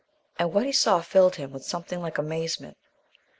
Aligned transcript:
And 0.39 0.51
what 0.51 0.65
he 0.65 0.71
saw 0.71 1.01
filled 1.01 1.35
him 1.35 1.51
with 1.51 1.63
something 1.63 2.01
like 2.01 2.17
amazement. 2.17 2.75